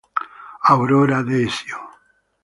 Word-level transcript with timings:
Aurora 0.73 1.19
Desio 1.29 1.77